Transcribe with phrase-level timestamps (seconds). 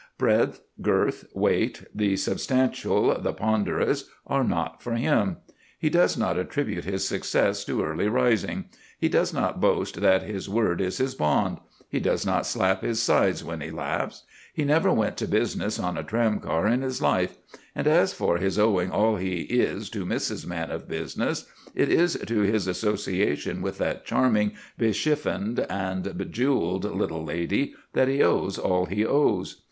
[0.17, 5.37] Breadth, girth, weight, the substantial, the ponderous, are not for him.
[5.77, 8.65] He does not attribute his success to early rising;
[8.99, 12.99] he does not boast that his word is his bond; he does not slap his
[12.99, 14.23] sides when he laughs;
[14.55, 17.37] he never went to business on a tram car in his life;
[17.75, 20.47] and as for his owing all he is to Mrs.
[20.47, 21.45] Man of Business,
[21.75, 25.57] it is to his association with that charming bechiffoned,
[26.17, 29.57] bejewelled little lady that he owes all he owes.